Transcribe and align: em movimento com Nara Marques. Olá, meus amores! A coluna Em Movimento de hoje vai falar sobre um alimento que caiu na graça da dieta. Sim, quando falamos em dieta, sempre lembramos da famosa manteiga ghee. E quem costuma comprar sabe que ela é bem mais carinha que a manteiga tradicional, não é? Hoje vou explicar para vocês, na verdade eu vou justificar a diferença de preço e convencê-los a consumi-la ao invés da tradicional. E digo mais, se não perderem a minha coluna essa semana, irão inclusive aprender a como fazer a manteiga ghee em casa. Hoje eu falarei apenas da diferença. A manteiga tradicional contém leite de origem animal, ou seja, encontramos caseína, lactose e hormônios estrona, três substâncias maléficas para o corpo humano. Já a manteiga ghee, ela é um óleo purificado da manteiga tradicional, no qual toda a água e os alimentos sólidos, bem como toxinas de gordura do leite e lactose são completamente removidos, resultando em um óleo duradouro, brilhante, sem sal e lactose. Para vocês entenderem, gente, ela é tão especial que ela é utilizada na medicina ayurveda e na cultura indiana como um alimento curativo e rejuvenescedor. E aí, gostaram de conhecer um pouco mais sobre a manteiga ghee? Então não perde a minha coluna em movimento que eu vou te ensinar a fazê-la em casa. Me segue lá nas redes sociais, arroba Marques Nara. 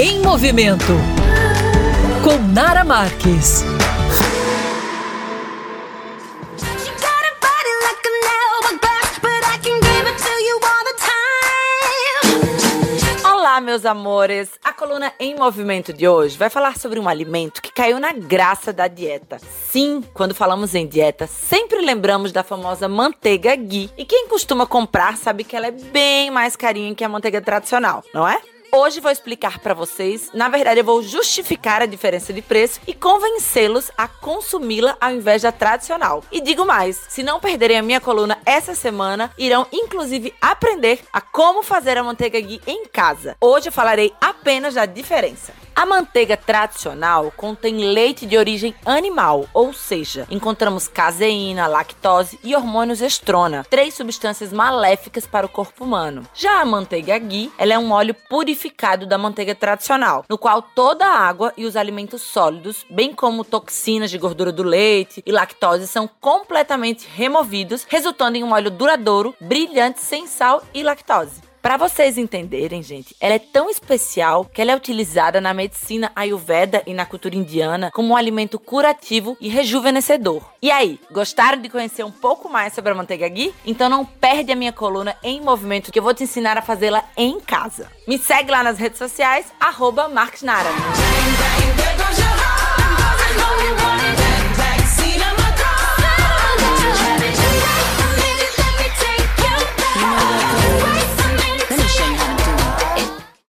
em 0.00 0.20
movimento 0.20 0.84
com 2.22 2.38
Nara 2.54 2.84
Marques. 2.84 3.64
Olá, 13.24 13.60
meus 13.60 13.84
amores! 13.84 14.50
A 14.62 14.72
coluna 14.72 15.12
Em 15.18 15.34
Movimento 15.34 15.92
de 15.92 16.06
hoje 16.06 16.38
vai 16.38 16.48
falar 16.48 16.78
sobre 16.78 17.00
um 17.00 17.08
alimento 17.08 17.60
que 17.60 17.72
caiu 17.72 17.98
na 17.98 18.12
graça 18.12 18.72
da 18.72 18.86
dieta. 18.86 19.38
Sim, 19.68 20.04
quando 20.14 20.32
falamos 20.32 20.76
em 20.76 20.86
dieta, 20.86 21.26
sempre 21.26 21.80
lembramos 21.80 22.30
da 22.30 22.44
famosa 22.44 22.88
manteiga 22.88 23.56
ghee. 23.56 23.90
E 23.98 24.04
quem 24.04 24.28
costuma 24.28 24.64
comprar 24.64 25.16
sabe 25.16 25.42
que 25.42 25.56
ela 25.56 25.66
é 25.66 25.72
bem 25.72 26.30
mais 26.30 26.54
carinha 26.54 26.94
que 26.94 27.02
a 27.02 27.08
manteiga 27.08 27.40
tradicional, 27.40 28.04
não 28.14 28.28
é? 28.28 28.40
Hoje 28.70 29.00
vou 29.00 29.10
explicar 29.10 29.58
para 29.60 29.72
vocês, 29.72 30.30
na 30.34 30.50
verdade 30.50 30.80
eu 30.80 30.84
vou 30.84 31.02
justificar 31.02 31.80
a 31.80 31.86
diferença 31.86 32.34
de 32.34 32.42
preço 32.42 32.80
e 32.86 32.92
convencê-los 32.92 33.90
a 33.96 34.06
consumi-la 34.06 34.94
ao 35.00 35.10
invés 35.10 35.40
da 35.40 35.50
tradicional. 35.50 36.22
E 36.30 36.38
digo 36.38 36.66
mais, 36.66 37.00
se 37.08 37.22
não 37.22 37.40
perderem 37.40 37.78
a 37.78 37.82
minha 37.82 38.00
coluna 38.00 38.38
essa 38.44 38.74
semana, 38.74 39.32
irão 39.38 39.66
inclusive 39.72 40.34
aprender 40.38 41.00
a 41.10 41.20
como 41.20 41.62
fazer 41.62 41.96
a 41.96 42.04
manteiga 42.04 42.38
ghee 42.40 42.60
em 42.66 42.84
casa. 42.84 43.36
Hoje 43.40 43.68
eu 43.68 43.72
falarei 43.72 44.12
apenas 44.20 44.74
da 44.74 44.84
diferença. 44.84 45.54
A 45.78 45.86
manteiga 45.86 46.36
tradicional 46.36 47.32
contém 47.36 47.76
leite 47.76 48.26
de 48.26 48.36
origem 48.36 48.74
animal, 48.84 49.48
ou 49.54 49.72
seja, 49.72 50.26
encontramos 50.28 50.88
caseína, 50.88 51.68
lactose 51.68 52.36
e 52.42 52.56
hormônios 52.56 53.00
estrona, 53.00 53.64
três 53.70 53.94
substâncias 53.94 54.52
maléficas 54.52 55.24
para 55.24 55.46
o 55.46 55.48
corpo 55.48 55.84
humano. 55.84 56.26
Já 56.34 56.60
a 56.60 56.64
manteiga 56.64 57.16
ghee, 57.16 57.52
ela 57.56 57.74
é 57.74 57.78
um 57.78 57.92
óleo 57.92 58.12
purificado 58.28 59.06
da 59.06 59.16
manteiga 59.16 59.54
tradicional, 59.54 60.24
no 60.28 60.36
qual 60.36 60.62
toda 60.62 61.06
a 61.06 61.16
água 61.16 61.52
e 61.56 61.64
os 61.64 61.76
alimentos 61.76 62.22
sólidos, 62.22 62.84
bem 62.90 63.12
como 63.12 63.44
toxinas 63.44 64.10
de 64.10 64.18
gordura 64.18 64.50
do 64.50 64.64
leite 64.64 65.22
e 65.24 65.30
lactose 65.30 65.86
são 65.86 66.10
completamente 66.20 67.06
removidos, 67.14 67.86
resultando 67.88 68.36
em 68.36 68.42
um 68.42 68.50
óleo 68.52 68.72
duradouro, 68.72 69.32
brilhante, 69.40 70.00
sem 70.00 70.26
sal 70.26 70.60
e 70.74 70.82
lactose. 70.82 71.47
Para 71.60 71.76
vocês 71.76 72.16
entenderem, 72.16 72.82
gente, 72.82 73.16
ela 73.20 73.34
é 73.34 73.38
tão 73.38 73.68
especial 73.68 74.44
que 74.44 74.62
ela 74.62 74.72
é 74.72 74.76
utilizada 74.76 75.40
na 75.40 75.52
medicina 75.52 76.12
ayurveda 76.14 76.82
e 76.86 76.94
na 76.94 77.04
cultura 77.04 77.34
indiana 77.34 77.90
como 77.92 78.10
um 78.10 78.16
alimento 78.16 78.58
curativo 78.58 79.36
e 79.40 79.48
rejuvenescedor. 79.48 80.42
E 80.62 80.70
aí, 80.70 81.00
gostaram 81.10 81.60
de 81.60 81.68
conhecer 81.68 82.04
um 82.04 82.12
pouco 82.12 82.48
mais 82.48 82.72
sobre 82.72 82.92
a 82.92 82.94
manteiga 82.94 83.28
ghee? 83.28 83.52
Então 83.66 83.88
não 83.88 84.04
perde 84.04 84.52
a 84.52 84.56
minha 84.56 84.72
coluna 84.72 85.16
em 85.22 85.40
movimento 85.40 85.90
que 85.90 85.98
eu 85.98 86.02
vou 86.02 86.14
te 86.14 86.24
ensinar 86.24 86.56
a 86.56 86.62
fazê-la 86.62 87.04
em 87.16 87.40
casa. 87.40 87.90
Me 88.06 88.18
segue 88.18 88.50
lá 88.50 88.62
nas 88.62 88.78
redes 88.78 88.98
sociais, 88.98 89.46
arroba 89.60 90.08
Marques 90.08 90.42
Nara. 90.42 90.70